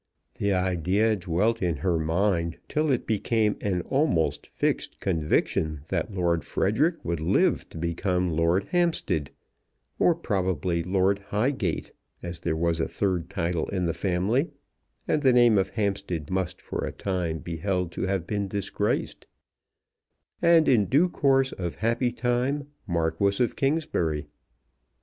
The 0.39 0.51
idea 0.51 1.15
dwelt 1.15 1.61
in 1.61 1.75
her 1.75 1.99
mind 1.99 2.57
till 2.67 2.91
it 2.91 3.05
became 3.05 3.55
an 3.61 3.81
almost 3.81 4.47
fixed 4.47 4.99
conviction 4.99 5.81
that 5.89 6.11
Lord 6.11 6.43
Frederic 6.43 7.05
would 7.05 7.19
live 7.19 7.69
to 7.69 7.77
become 7.77 8.31
Lord 8.35 8.63
Hampstead, 8.71 9.29
or 9.99 10.15
probably 10.15 10.81
Lord 10.81 11.19
Highgate, 11.27 11.91
as 12.23 12.39
there 12.39 12.55
was 12.55 12.79
a 12.79 12.87
third 12.87 13.29
title 13.29 13.67
in 13.69 13.85
the 13.85 13.93
family, 13.93 14.49
and 15.07 15.21
the 15.21 15.33
name 15.33 15.59
of 15.59 15.69
Hampstead 15.69 16.31
must 16.31 16.63
for 16.63 16.83
a 16.83 16.91
time 16.91 17.37
be 17.37 17.57
held 17.57 17.91
to 17.91 18.07
have 18.07 18.25
been 18.25 18.47
disgraced, 18.47 19.27
and 20.41 20.67
in 20.67 20.85
due 20.87 21.09
course 21.09 21.51
of 21.51 21.75
happy 21.75 22.11
time 22.11 22.65
Marquis 22.87 23.37
of 23.43 23.55
Kingsbury. 23.55 24.25